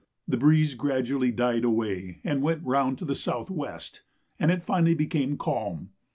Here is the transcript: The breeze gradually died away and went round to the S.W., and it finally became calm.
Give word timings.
The 0.27 0.35
breeze 0.35 0.73
gradually 0.73 1.29
died 1.29 1.63
away 1.63 2.21
and 2.23 2.41
went 2.41 2.65
round 2.65 2.97
to 2.97 3.05
the 3.05 3.11
S.W., 3.13 3.65
and 4.39 4.49
it 4.49 4.63
finally 4.63 4.95
became 4.95 5.37
calm. 5.37 5.91